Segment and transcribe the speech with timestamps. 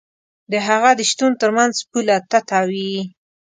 [0.51, 2.95] د هغه د شتون تر منځ پوله تته وي.